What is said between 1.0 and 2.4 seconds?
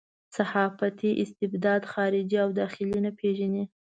استبداد خارجي